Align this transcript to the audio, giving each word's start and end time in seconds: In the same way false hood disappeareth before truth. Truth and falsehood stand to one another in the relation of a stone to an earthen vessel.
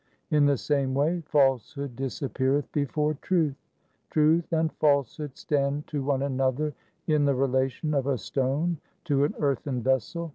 In 0.31 0.47
the 0.47 0.57
same 0.57 0.95
way 0.95 1.21
false 1.27 1.73
hood 1.73 1.95
disappeareth 1.95 2.71
before 2.71 3.13
truth. 3.21 3.53
Truth 4.09 4.51
and 4.51 4.73
falsehood 4.77 5.37
stand 5.37 5.85
to 5.89 6.03
one 6.03 6.23
another 6.23 6.73
in 7.05 7.25
the 7.25 7.35
relation 7.35 7.93
of 7.93 8.07
a 8.07 8.17
stone 8.17 8.77
to 9.03 9.25
an 9.25 9.35
earthen 9.37 9.83
vessel. 9.83 10.29